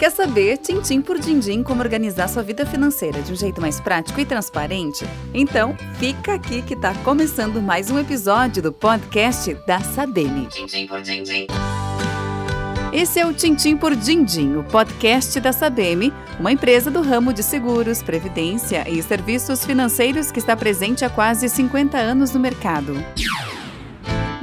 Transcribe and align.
Quer 0.00 0.10
saber, 0.10 0.56
tintim 0.56 1.02
por 1.02 1.18
din-din, 1.18 1.62
como 1.62 1.82
organizar 1.82 2.26
sua 2.26 2.42
vida 2.42 2.64
financeira 2.64 3.20
de 3.20 3.34
um 3.34 3.36
jeito 3.36 3.60
mais 3.60 3.78
prático 3.78 4.18
e 4.18 4.24
transparente? 4.24 5.04
Então, 5.34 5.76
fica 5.98 6.32
aqui 6.32 6.62
que 6.62 6.72
está 6.72 6.94
começando 7.04 7.60
mais 7.60 7.90
um 7.90 7.98
episódio 7.98 8.62
do 8.62 8.72
podcast 8.72 9.52
da 9.66 9.78
Sabene. 9.80 10.46
Tintim 10.46 10.86
por 10.86 11.02
din-din. 11.02 11.48
Esse 12.94 13.20
é 13.20 13.26
o 13.26 13.34
Tintim 13.34 13.76
por 13.76 13.94
Dindim, 13.94 14.56
o 14.56 14.64
podcast 14.64 15.38
da 15.38 15.52
Sabem, 15.52 16.10
uma 16.38 16.50
empresa 16.50 16.90
do 16.90 17.02
ramo 17.02 17.30
de 17.34 17.42
seguros, 17.42 18.02
previdência 18.02 18.88
e 18.88 19.02
serviços 19.02 19.66
financeiros 19.66 20.32
que 20.32 20.38
está 20.38 20.56
presente 20.56 21.04
há 21.04 21.10
quase 21.10 21.46
50 21.46 21.98
anos 21.98 22.32
no 22.32 22.40
mercado. 22.40 22.94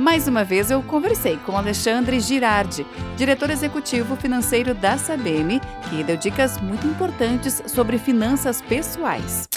Mais 0.07 0.25
uma 0.25 0.45
vez 0.45 0.71
eu 0.71 0.81
conversei 0.81 1.35
com 1.35 1.57
Alexandre 1.57 2.17
Girardi, 2.21 2.87
diretor 3.17 3.49
executivo 3.49 4.15
financeiro 4.15 4.73
da 4.73 4.97
Sabem, 4.97 5.59
que 5.89 6.01
deu 6.01 6.15
dicas 6.15 6.57
muito 6.61 6.87
importantes 6.87 7.61
sobre 7.67 7.97
finanças 7.97 8.61
pessoais. 8.61 9.49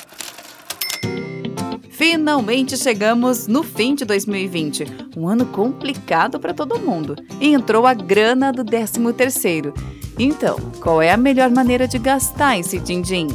Finalmente 1.88 2.76
chegamos 2.76 3.46
no 3.46 3.62
fim 3.62 3.94
de 3.94 4.04
2020, 4.04 4.86
um 5.16 5.28
ano 5.28 5.46
complicado 5.46 6.40
para 6.40 6.52
todo 6.52 6.80
mundo. 6.80 7.14
E 7.40 7.54
entrou 7.54 7.86
a 7.86 7.94
grana 7.94 8.52
do 8.52 8.64
13 8.64 9.12
terceiro. 9.12 9.72
Então, 10.18 10.58
qual 10.82 11.00
é 11.00 11.12
a 11.12 11.16
melhor 11.16 11.50
maneira 11.50 11.86
de 11.86 11.96
gastar 11.96 12.58
esse 12.58 12.80
din-din? 12.80 13.28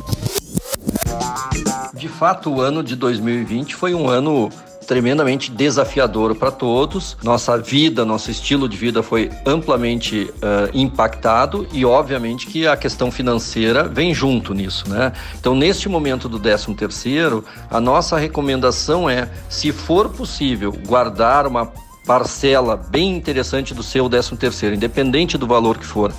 De 1.93 2.09
fato, 2.09 2.49
o 2.49 2.59
ano 2.59 2.83
de 2.83 2.93
2020 2.97 3.73
foi 3.73 3.93
um 3.93 4.09
ano 4.09 4.51
tremendamente 4.85 5.51
desafiador 5.51 6.35
para 6.35 6.51
todos. 6.51 7.17
Nossa 7.23 7.57
vida, 7.57 8.05
nosso 8.05 8.31
estilo 8.31 8.69
de 8.69 8.77
vida 8.77 9.03
foi 9.03 9.29
amplamente 9.45 10.31
uh, 10.35 10.69
impactado 10.73 11.67
e, 11.73 11.83
obviamente, 11.85 12.47
que 12.47 12.67
a 12.67 12.77
questão 12.77 13.11
financeira 13.11 13.87
vem 13.87 14.13
junto 14.13 14.53
nisso, 14.53 14.89
né? 14.89 15.11
Então, 15.39 15.55
neste 15.55 15.89
momento 15.89 16.29
do 16.29 16.39
13 16.39 16.73
terceiro, 16.75 17.43
a 17.69 17.81
nossa 17.81 18.17
recomendação 18.17 19.09
é, 19.09 19.29
se 19.49 19.71
for 19.71 20.09
possível, 20.09 20.71
guardar 20.85 21.47
uma 21.47 21.71
parcela 22.05 22.77
bem 22.77 23.15
interessante 23.15 23.73
do 23.73 23.81
seu 23.81 24.07
13 24.07 24.37
terceiro, 24.37 24.75
independente 24.75 25.37
do 25.37 25.47
valor 25.47 25.77
que 25.77 25.85
for, 25.85 26.13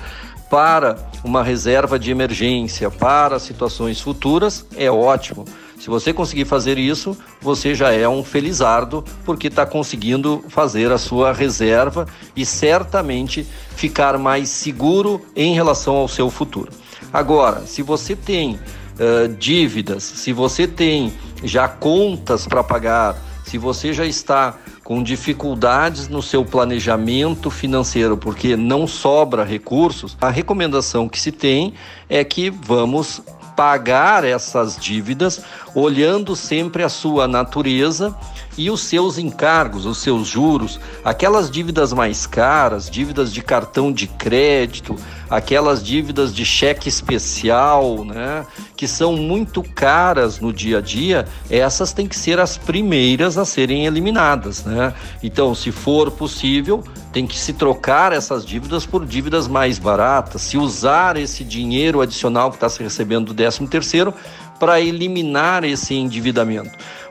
para 0.51 0.97
uma 1.25 1.43
reserva 1.43 1.99
de 1.99 2.11
emergência, 2.11 2.91
para 2.91 3.39
situações 3.39 4.01
futuras, 4.01 4.65
é 4.77 4.91
ótimo. 4.91 5.45
Se 5.79 5.89
você 5.89 6.13
conseguir 6.13 6.45
fazer 6.45 6.79
isso, 6.79 7.17
você 7.41 7.75
já 7.75 7.93
é 7.93 8.09
um 8.09 8.25
felizardo, 8.25 9.05
porque 9.25 9.49
está 9.49 9.67
conseguindo 9.67 10.43
fazer 10.49 10.91
a 10.91 10.99
sua 10.99 11.33
reserva 11.33 12.07
e 12.35 12.45
certamente 12.45 13.47
ficar 13.77 14.19
mais 14.19 14.49
seguro 14.49 15.25
em 15.35 15.55
relação 15.55 15.97
ao 15.97 16.09
seu 16.09 16.31
futuro. 16.31 16.73
Agora, 17.13 17.67
se 17.67 17.83
você 17.83 18.17
tem 18.17 18.55
uh, 18.55 19.29
dívidas, 19.39 20.03
se 20.03 20.33
você 20.33 20.67
tem 20.67 21.13
já 21.45 21.69
contas 21.69 22.47
para 22.47 22.65
pagar, 22.65 23.17
se 23.45 23.59
você 23.59 23.93
já 23.93 24.05
está 24.05 24.59
com 24.83 25.03
dificuldades 25.03 26.09
no 26.09 26.23
seu 26.23 26.45
planejamento 26.45 27.51
financeiro 27.51 28.17
porque 28.17 28.57
não 28.57 28.87
sobra 28.87 29.45
recursos, 29.45 30.17
a 30.21 30.31
recomendação 30.31 31.09
que 31.09 31.21
se 31.21 31.33
tem 31.33 31.75
é 32.09 32.23
que 32.23 32.51
vamos 32.51 33.21
pagar 33.57 34.23
essas 34.23 34.77
dívidas, 34.77 35.41
olhando 35.75 36.37
sempre 36.37 36.83
a 36.83 36.89
sua 36.89 37.27
natureza 37.27 38.15
e 38.57 38.71
os 38.71 38.83
seus 38.83 39.19
encargos, 39.19 39.85
os 39.85 39.99
seus 39.99 40.29
juros, 40.29 40.81
aquelas 41.05 41.51
dívidas 41.51 41.93
mais 41.93 42.27
caras, 42.27 42.89
dívidas 42.89 43.33
de 43.33 43.43
cartão 43.43 43.93
de 43.93 44.07
crédito, 44.07 44.97
aquelas 45.29 45.83
dívidas 45.83 46.35
de 46.35 46.45
cheque 46.45 46.89
especial, 46.89 48.05
né, 48.05 48.47
que 48.77 48.89
são 48.89 49.15
muito 49.15 49.63
caras 49.63 50.39
no 50.41 50.53
dia 50.53 50.79
a 50.79 50.81
dia, 50.81 51.27
essas 51.51 51.93
têm 51.93 52.07
que 52.07 52.17
ser 52.17 52.39
as 52.39 52.57
primeiras 52.57 53.37
a 53.37 53.45
serem 53.45 53.87
eliminadas, 53.87 54.65
né? 54.65 54.95
Então, 55.23 55.55
se 55.55 55.73
for 55.73 56.11
possível, 56.11 56.83
tem 57.13 57.27
que 57.27 57.39
se 57.39 57.53
trocar 57.55 58.13
essas 58.13 58.45
dívidas 58.45 58.85
por 58.85 59.07
dívidas 59.07 59.49
mais 59.49 59.79
baratas, 59.79 60.43
se 60.43 60.59
usar 60.59 61.17
esse 61.17 61.43
dinheiro 61.45 62.01
adicional 62.01 62.51
que 62.51 62.57
está 62.57 62.69
se 62.69 62.83
recebendo 62.83 63.29
do 63.29 63.35
13 63.51 63.67
terceiro 63.69 64.15
para 64.59 64.81
eliminar 64.81 65.65
esse 65.65 65.95
endividamento. 65.95 66.71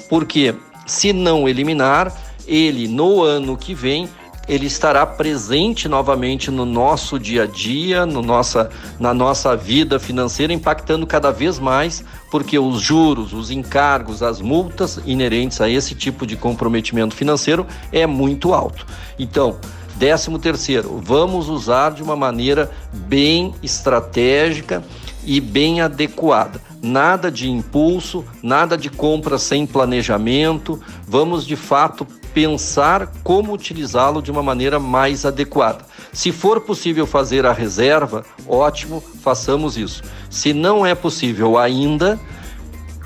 Porque 0.09 0.55
se 0.85 1.13
não 1.13 1.47
eliminar, 1.47 2.13
ele 2.47 2.87
no 2.87 3.23
ano 3.23 3.57
que 3.57 3.73
vem 3.73 4.09
ele 4.47 4.67
estará 4.67 5.05
presente 5.05 5.87
novamente 5.87 6.51
no 6.51 6.65
nosso 6.65 7.19
dia 7.19 7.43
a 7.43 7.45
dia, 7.47 8.05
no 8.05 8.21
nossa, 8.21 8.69
na 8.99 9.13
nossa 9.13 9.55
vida 9.55 9.99
financeira, 9.99 10.53
impactando 10.53 11.07
cada 11.07 11.31
vez 11.31 11.57
mais, 11.57 12.03
porque 12.29 12.57
os 12.59 12.79
juros, 12.79 13.33
os 13.33 13.49
encargos, 13.49 14.21
as 14.21 14.41
multas 14.41 14.99
inerentes 15.05 15.59
a 15.61 15.69
esse 15.69 15.95
tipo 15.95 16.25
de 16.25 16.35
comprometimento 16.35 17.15
financeiro 17.15 17.65
é 17.91 18.05
muito 18.05 18.53
alto. 18.53 18.85
Então, 19.17 19.57
décimo 19.95 20.37
terceiro, 20.37 21.01
vamos 21.03 21.49
usar 21.49 21.91
de 21.91 22.03
uma 22.03 22.15
maneira 22.15 22.69
bem 22.93 23.53
estratégica 23.63 24.83
e 25.25 25.41
bem 25.41 25.81
adequada. 25.81 26.61
Nada 26.81 27.31
de 27.31 27.49
impulso, 27.49 28.23
nada 28.43 28.77
de 28.77 28.89
compra 28.89 29.37
sem 29.37 29.65
planejamento. 29.65 30.79
Vamos 31.07 31.45
de 31.45 31.55
fato 31.55 32.05
pensar 32.33 33.11
como 33.23 33.53
utilizá-lo 33.53 34.21
de 34.21 34.29
uma 34.29 34.43
maneira 34.43 34.79
mais 34.79 35.25
adequada. 35.25 35.85
Se 36.11 36.31
for 36.31 36.61
possível 36.61 37.07
fazer 37.07 37.45
a 37.45 37.53
reserva, 37.53 38.23
ótimo, 38.47 39.01
façamos 39.21 39.77
isso. 39.77 40.03
Se 40.29 40.53
não 40.53 40.85
é 40.85 40.93
possível 40.93 41.57
ainda, 41.57 42.19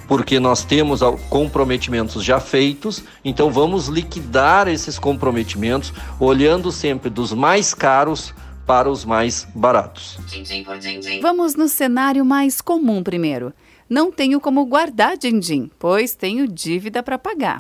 porque 0.08 0.40
nós 0.40 0.64
temos 0.64 1.02
comprometimentos 1.30 2.24
já 2.24 2.40
feitos, 2.40 3.04
então 3.24 3.52
vamos 3.52 3.88
liquidar 3.88 4.68
esses 4.68 4.98
comprometimentos 4.98 5.94
olhando 6.20 6.72
sempre 6.72 7.12
dos 7.12 7.32
mais 7.32 7.76
caros 7.76 8.34
para 8.70 8.88
os 8.88 9.04
mais 9.04 9.48
baratos. 9.56 10.20
Vamos 11.24 11.56
no 11.56 11.68
cenário 11.68 12.24
mais 12.24 12.62
comum 12.62 13.02
primeiro. 13.02 13.52
Não 13.90 14.12
tenho 14.12 14.40
como 14.40 14.64
guardar 14.64 15.18
din-din, 15.18 15.72
pois 15.80 16.14
tenho 16.14 16.48
dívida 16.48 17.02
para 17.02 17.18
pagar. 17.18 17.58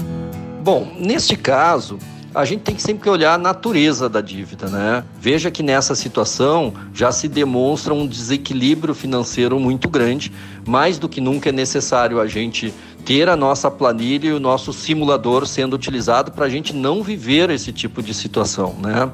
Bom, 0.61 0.87
neste 0.99 1.35
caso, 1.35 1.97
a 2.33 2.45
gente 2.45 2.61
tem 2.61 2.75
que 2.75 2.83
sempre 2.83 3.09
olhar 3.09 3.33
a 3.33 3.37
natureza 3.39 4.07
da 4.07 4.21
dívida, 4.21 4.69
né? 4.69 5.03
Veja 5.19 5.49
que 5.49 5.63
nessa 5.63 5.95
situação 5.95 6.75
já 6.93 7.11
se 7.11 7.27
demonstra 7.27 7.91
um 7.91 8.05
desequilíbrio 8.05 8.93
financeiro 8.93 9.59
muito 9.59 9.89
grande, 9.89 10.31
mais 10.63 10.99
do 10.99 11.09
que 11.09 11.19
nunca 11.19 11.49
é 11.49 11.51
necessário 11.51 12.19
a 12.19 12.27
gente 12.27 12.71
ter 13.05 13.29
a 13.29 13.35
nossa 13.35 13.69
planilha 13.71 14.27
e 14.27 14.33
o 14.33 14.39
nosso 14.39 14.71
simulador 14.73 15.47
sendo 15.47 15.75
utilizado 15.75 16.31
para 16.31 16.45
a 16.45 16.49
gente 16.49 16.73
não 16.73 17.01
viver 17.01 17.49
esse 17.49 17.71
tipo 17.71 18.01
de 18.01 18.13
situação, 18.13 18.75
né? 18.79 19.11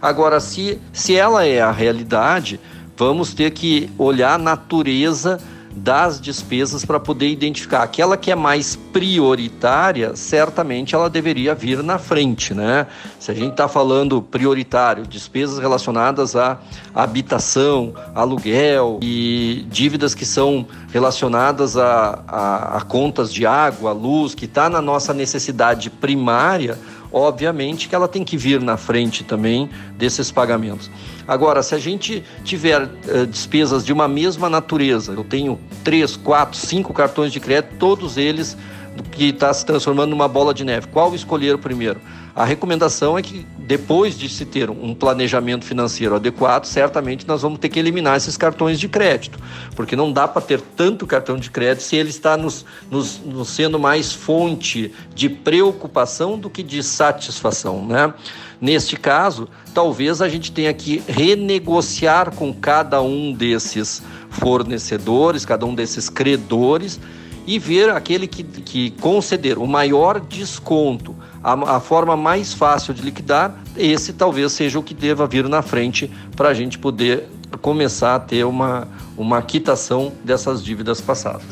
Agora, 0.00 0.38
se, 0.38 0.78
se 0.92 1.16
ela 1.16 1.44
é 1.44 1.60
a 1.60 1.72
realidade, 1.72 2.60
vamos 2.96 3.34
ter 3.34 3.50
que 3.50 3.90
olhar 3.98 4.34
a 4.34 4.38
natureza 4.38 5.38
das 5.78 6.20
despesas 6.20 6.84
para 6.84 6.98
poder 7.00 7.28
identificar 7.28 7.82
aquela 7.82 8.16
que 8.16 8.30
é 8.30 8.34
mais 8.34 8.76
prioritária, 8.76 10.14
certamente 10.16 10.94
ela 10.94 11.08
deveria 11.08 11.54
vir 11.54 11.82
na 11.82 11.98
frente, 11.98 12.52
né? 12.52 12.86
Se 13.18 13.30
a 13.30 13.34
gente 13.34 13.52
está 13.52 13.68
falando 13.68 14.20
prioritário, 14.20 15.06
despesas 15.06 15.58
relacionadas 15.58 16.36
à 16.36 16.58
habitação, 16.94 17.94
aluguel 18.14 18.98
e 19.02 19.66
dívidas 19.70 20.14
que 20.14 20.26
são 20.26 20.66
relacionadas 20.92 21.76
a, 21.76 22.22
a, 22.26 22.78
a 22.78 22.80
contas 22.82 23.32
de 23.32 23.46
água, 23.46 23.92
luz, 23.92 24.34
que 24.34 24.44
está 24.44 24.68
na 24.68 24.82
nossa 24.82 25.14
necessidade 25.14 25.90
primária, 25.90 26.78
obviamente 27.12 27.88
que 27.88 27.94
ela 27.94 28.08
tem 28.08 28.24
que 28.24 28.36
vir 28.36 28.60
na 28.60 28.76
frente 28.76 29.24
também 29.24 29.68
desses 29.96 30.30
pagamentos. 30.30 30.90
Agora, 31.26 31.62
se 31.62 31.74
a 31.74 31.78
gente 31.78 32.22
tiver 32.44 32.82
uh, 32.82 33.26
despesas 33.26 33.84
de 33.84 33.92
uma 33.92 34.08
mesma 34.08 34.48
natureza, 34.48 35.12
eu 35.12 35.24
tenho 35.24 35.58
três, 35.84 36.16
quatro, 36.16 36.58
cinco 36.58 36.92
cartões 36.92 37.32
de 37.32 37.40
crédito, 37.40 37.76
todos 37.78 38.16
eles 38.16 38.56
que 39.02 39.26
está 39.30 39.52
se 39.52 39.64
transformando 39.64 40.10
numa 40.10 40.28
bola 40.28 40.52
de 40.52 40.64
neve. 40.64 40.86
Qual 40.88 41.14
escolher 41.14 41.58
primeiro? 41.58 42.00
A 42.38 42.44
recomendação 42.44 43.18
é 43.18 43.22
que 43.22 43.44
depois 43.58 44.16
de 44.16 44.28
se 44.28 44.44
ter 44.44 44.70
um 44.70 44.94
planejamento 44.94 45.64
financeiro 45.64 46.14
adequado, 46.14 46.66
certamente 46.66 47.26
nós 47.26 47.42
vamos 47.42 47.58
ter 47.58 47.68
que 47.68 47.80
eliminar 47.80 48.16
esses 48.16 48.36
cartões 48.36 48.78
de 48.78 48.88
crédito, 48.88 49.40
porque 49.74 49.96
não 49.96 50.12
dá 50.12 50.28
para 50.28 50.40
ter 50.40 50.60
tanto 50.60 51.04
cartão 51.04 51.36
de 51.36 51.50
crédito 51.50 51.82
se 51.82 51.96
ele 51.96 52.10
está 52.10 52.36
nos, 52.36 52.64
nos, 52.88 53.18
nos 53.18 53.48
sendo 53.48 53.76
mais 53.76 54.12
fonte 54.12 54.92
de 55.14 55.28
preocupação 55.28 56.38
do 56.38 56.48
que 56.48 56.62
de 56.62 56.80
satisfação, 56.80 57.84
né? 57.84 58.14
Neste 58.60 58.96
caso, 58.96 59.48
talvez 59.74 60.22
a 60.22 60.28
gente 60.28 60.52
tenha 60.52 60.72
que 60.72 61.02
renegociar 61.08 62.34
com 62.34 62.52
cada 62.52 63.02
um 63.02 63.32
desses 63.32 64.00
fornecedores, 64.30 65.44
cada 65.44 65.66
um 65.66 65.74
desses 65.74 66.08
credores 66.08 67.00
e 67.48 67.58
ver 67.58 67.88
aquele 67.88 68.26
que, 68.26 68.42
que 68.42 68.90
conceder 68.90 69.56
o 69.56 69.66
maior 69.66 70.20
desconto, 70.20 71.16
a, 71.42 71.76
a, 71.76 71.80
forma 71.80 72.14
mais 72.14 72.52
fácil 72.52 72.92
de 72.92 73.00
liquidar, 73.00 73.54
esse 73.74 74.12
talvez 74.12 74.52
seja 74.52 74.78
o 74.78 74.82
que 74.82 74.92
deva 74.92 75.26
vir 75.26 75.48
na 75.48 75.62
frente 75.62 76.10
para 76.36 76.50
a 76.50 76.54
gente 76.54 76.78
poder 76.78 77.26
começar 77.62 78.16
a 78.16 78.20
ter 78.20 78.44
uma, 78.44 78.86
uma 79.16 79.40
quitação 79.40 80.12
dessas 80.22 80.62
dívidas 80.62 81.00
passadas. 81.00 81.42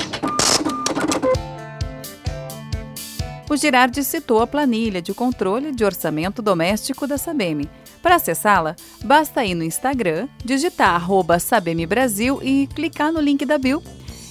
O 3.49 3.57
Girardi 3.57 4.05
citou 4.05 4.43
a 4.43 4.47
planilha 4.47 5.01
de 5.01 5.15
controle 5.15 5.73
de 5.73 5.83
orçamento 5.83 6.43
doméstico 6.43 7.07
da 7.07 7.17
Sabem. 7.17 7.63
Para 8.03 8.17
acessá-la, 8.17 8.77
basta 9.03 9.47
ir 9.47 9.55
no 9.55 9.65
Instagram, 9.65 10.29
digitar 10.45 10.95
arroba 10.95 11.39
Brasil 11.89 12.39
e 12.43 12.69
clicar 12.75 13.11
no 13.11 13.21
link 13.21 13.47
da 13.47 13.57
Bill. 13.57 13.83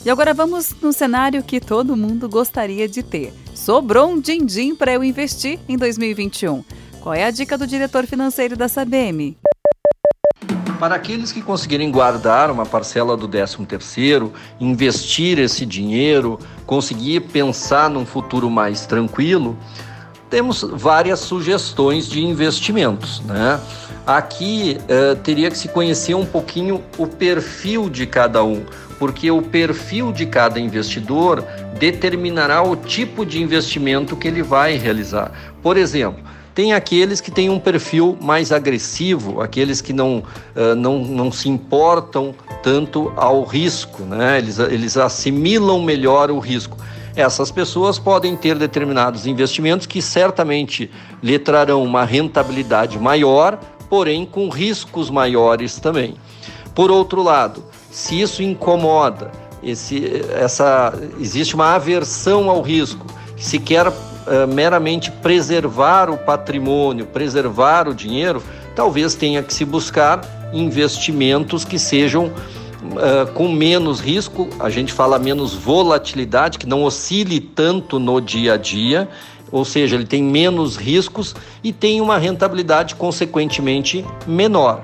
E 0.05 0.09
agora 0.11 0.35
vamos 0.35 0.69
no 0.83 0.93
cenário 0.93 1.41
que 1.41 1.59
todo 1.59 1.97
mundo 1.97 2.29
gostaria 2.29 2.87
de 2.87 3.01
ter. 3.01 3.33
Sobrou 3.55 4.11
um 4.11 4.21
din-din 4.21 4.75
para 4.75 4.93
eu 4.93 5.03
investir 5.03 5.57
em 5.67 5.75
2021. 5.75 6.63
Qual 7.01 7.15
é 7.15 7.23
a 7.23 7.31
dica 7.31 7.57
do 7.57 7.65
diretor 7.65 8.05
financeiro 8.05 8.55
da 8.55 8.67
Sabem? 8.67 9.35
Para 10.79 10.93
aqueles 10.93 11.31
que 11.31 11.41
conseguirem 11.41 11.89
guardar 11.89 12.51
uma 12.51 12.67
parcela 12.67 13.17
do 13.17 13.27
13º, 13.27 14.29
investir 14.59 15.39
esse 15.39 15.65
dinheiro, 15.65 16.37
conseguir 16.67 17.21
pensar 17.21 17.89
num 17.89 18.05
futuro 18.05 18.47
mais 18.47 18.85
tranquilo, 18.85 19.57
temos 20.29 20.61
várias 20.61 21.19
sugestões 21.21 22.07
de 22.07 22.23
investimentos, 22.23 23.21
né? 23.21 23.59
Aqui 24.05 24.77
uh, 24.81 25.15
teria 25.15 25.49
que 25.49 25.57
se 25.57 25.67
conhecer 25.69 26.13
um 26.13 26.25
pouquinho 26.25 26.83
o 26.95 27.07
perfil 27.07 27.89
de 27.89 28.05
cada 28.05 28.43
um, 28.43 28.63
porque 28.97 29.30
o 29.30 29.42
perfil 29.42 30.12
de 30.12 30.25
cada 30.25 30.59
investidor 30.59 31.44
determinará 31.77 32.63
o 32.63 32.75
tipo 32.75 33.25
de 33.25 33.42
investimento 33.42 34.15
que 34.15 34.27
ele 34.27 34.42
vai 34.42 34.77
realizar. 34.77 35.31
Por 35.62 35.77
exemplo, 35.77 36.24
tem 36.53 36.71
aqueles 36.71 37.19
que 37.19 37.30
têm 37.30 37.50
um 37.50 37.59
perfil 37.59 38.18
mais 38.21 38.53
agressivo, 38.53 39.42
aqueles 39.42 39.81
que 39.81 39.92
não, 39.92 40.24
não, 40.77 41.00
não 41.00 41.30
se 41.30 41.50
importam 41.50 42.33
tanto 42.63 43.12
ao 43.18 43.44
risco, 43.44 44.03
né? 44.03 44.38
eles, 44.38 44.57
eles 44.57 44.95
assimilam 44.95 45.81
melhor 45.81 46.31
o 46.31 46.39
risco. 46.39 46.77
Essas 47.13 47.51
pessoas 47.51 48.00
podem 48.00 48.36
ter 48.38 48.57
determinados 48.57 49.27
investimentos 49.27 49.86
que 49.86 50.01
certamente 50.01 50.89
lhe 51.21 51.38
trarão 51.38 51.83
uma 51.83 52.06
rentabilidade 52.06 52.98
maior, 52.98 53.59
porém 53.89 54.25
com 54.25 54.50
riscos 54.50 55.09
maiores 55.09 55.77
também. 55.77 56.15
Por 56.74 56.89
outro 56.91 57.21
lado, 57.21 57.63
se 57.95 58.19
isso 58.19 58.44
incomoda, 58.44 59.31
esse, 59.63 60.21
essa, 60.38 60.94
existe 61.18 61.56
uma 61.56 61.75
aversão 61.75 62.50
ao 62.50 62.62
risco, 62.62 63.06
se 63.38 63.57
quer 63.57 63.88
uh, 63.88 63.94
meramente 64.53 65.09
preservar 65.09 66.09
o 66.09 66.18
patrimônio, 66.18 67.06
preservar 67.06 67.88
o 67.88 67.95
dinheiro, 67.95 68.44
talvez 68.75 69.15
tenha 69.15 69.42
que 69.42 69.53
se 69.53 69.63
buscar 69.63 70.19
investimentos 70.51 71.63
que 71.63 71.80
sejam 71.80 72.25
uh, 72.25 73.31
com 73.33 73.47
menos 73.47 74.01
risco, 74.01 74.50
a 74.59 74.69
gente 74.69 74.91
fala 74.91 75.18
menos 75.18 75.53
volatilidade, 75.53 76.59
que 76.59 76.68
não 76.68 76.83
oscile 76.83 77.39
tanto 77.39 77.98
no 77.98 78.19
dia 78.19 78.56
a 78.56 78.57
dia, 78.57 79.07
ou 79.50 79.63
seja, 79.63 79.95
ele 79.95 80.06
tem 80.06 80.21
menos 80.21 80.75
riscos 80.75 81.33
e 81.63 81.71
tem 81.71 82.01
uma 82.01 82.18
rentabilidade 82.18 82.94
consequentemente 82.95 84.03
menor. 84.27 84.83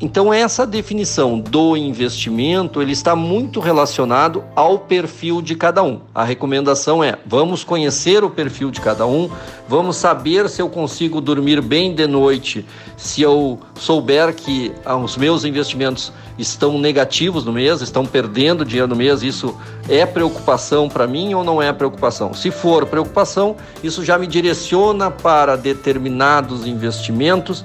Então 0.00 0.34
essa 0.34 0.66
definição 0.66 1.38
do 1.38 1.76
investimento, 1.76 2.82
ele 2.82 2.90
está 2.90 3.14
muito 3.14 3.60
relacionado 3.60 4.42
ao 4.56 4.76
perfil 4.76 5.40
de 5.40 5.54
cada 5.54 5.84
um. 5.84 6.00
A 6.12 6.24
recomendação 6.24 7.02
é: 7.02 7.16
vamos 7.24 7.62
conhecer 7.62 8.24
o 8.24 8.28
perfil 8.28 8.72
de 8.72 8.80
cada 8.80 9.06
um, 9.06 9.30
vamos 9.68 9.96
saber 9.96 10.48
se 10.48 10.60
eu 10.60 10.68
consigo 10.68 11.20
dormir 11.20 11.60
bem 11.62 11.94
de 11.94 12.08
noite, 12.08 12.66
se 12.96 13.22
eu 13.22 13.60
souber 13.76 14.34
que 14.34 14.72
ah, 14.84 14.96
os 14.96 15.16
meus 15.16 15.44
investimentos 15.44 16.12
estão 16.36 16.76
negativos 16.76 17.44
no 17.44 17.52
mês, 17.52 17.80
estão 17.80 18.04
perdendo 18.04 18.64
dinheiro 18.64 18.88
no 18.88 18.96
mês, 18.96 19.22
isso 19.22 19.56
é 19.88 20.04
preocupação 20.04 20.88
para 20.88 21.06
mim 21.06 21.34
ou 21.34 21.44
não 21.44 21.62
é 21.62 21.72
preocupação? 21.72 22.34
Se 22.34 22.50
for 22.50 22.84
preocupação, 22.86 23.54
isso 23.82 24.04
já 24.04 24.18
me 24.18 24.26
direciona 24.26 25.08
para 25.08 25.54
determinados 25.54 26.66
investimentos 26.66 27.64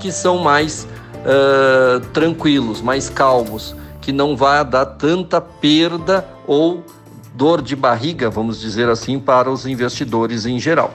que 0.00 0.12
são 0.12 0.38
mais 0.38 0.86
uh, 1.28 2.00
tranquilos, 2.12 2.80
mais 2.80 3.10
calmos, 3.10 3.74
que 4.00 4.10
não 4.10 4.36
vai 4.36 4.64
dar 4.64 4.86
tanta 4.86 5.40
perda 5.40 6.26
ou 6.46 6.82
dor 7.34 7.60
de 7.60 7.76
barriga, 7.76 8.30
vamos 8.30 8.60
dizer 8.60 8.88
assim, 8.88 9.20
para 9.20 9.50
os 9.50 9.66
investidores 9.66 10.46
em 10.46 10.58
geral. 10.58 10.94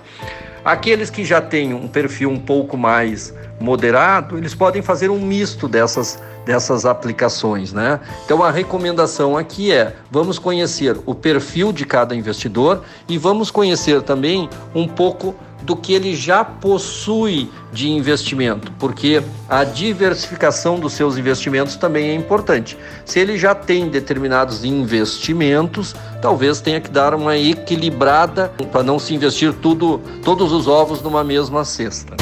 Aqueles 0.66 1.10
que 1.10 1.24
já 1.26 1.42
têm 1.42 1.74
um 1.74 1.88
perfil 1.88 2.30
um 2.30 2.40
pouco 2.40 2.78
mais 2.78 3.34
moderado, 3.60 4.38
eles 4.38 4.56
podem 4.56 4.82
fazer 4.82 5.10
um 5.10 5.20
misto 5.20 5.68
dessas, 5.68 6.22
dessas 6.46 6.86
aplicações, 6.86 7.74
né? 7.74 8.00
Então 8.26 8.42
a 8.42 8.50
recomendação 8.50 9.38
aqui 9.38 9.74
é: 9.74 9.94
vamos 10.10 10.40
conhecer 10.40 10.98
o 11.06 11.14
perfil 11.14 11.74
de 11.74 11.86
cada 11.86 12.16
investidor 12.16 12.84
e 13.10 13.18
vamos 13.18 13.52
conhecer 13.52 14.02
também 14.02 14.50
um 14.74 14.88
pouco 14.88 15.36
do 15.64 15.76
que 15.76 15.94
ele 15.94 16.16
já 16.16 16.44
possui 16.44 17.50
de 17.72 17.90
investimento, 17.90 18.72
porque 18.78 19.24
a 19.50 19.64
diversificação 19.64 20.80
dos 20.80 20.94
seus 20.94 21.18
investimentos 21.18 21.76
também 21.76 22.10
é 22.10 22.14
importante. 22.14 22.78
Se 23.06 23.20
ele 23.20 23.38
já 23.38 23.56
tem 23.56 23.90
determinados 23.90 24.64
investimentos, 24.64 25.96
talvez 26.22 26.62
tenha 26.62 26.82
que 26.82 26.90
dar 26.90 27.16
uma 27.16 27.38
equilibrada 27.38 28.52
para 28.72 28.84
não 28.84 29.00
se 29.00 29.14
investir 29.14 29.54
tudo, 29.54 30.00
todos 30.24 30.52
os 30.52 30.68
ovos 30.68 31.02
numa 31.02 31.24
mesma 31.24 31.64
cesta. 31.66 32.16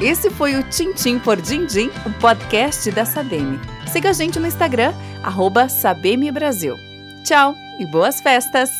Esse 0.00 0.28
foi 0.30 0.56
o 0.56 0.62
Tintim 0.62 1.18
por 1.18 1.40
Dindim, 1.40 1.90
o 2.04 2.10
podcast 2.20 2.90
da 2.90 3.06
Sabem. 3.06 3.58
Siga 3.90 4.10
a 4.10 4.12
gente 4.12 4.38
no 4.38 4.46
Instagram, 4.46 4.92
arroba 5.22 5.66
Brasil. 6.32 6.76
Tchau 7.24 7.54
e 7.78 7.86
boas 7.86 8.20
festas! 8.20 8.70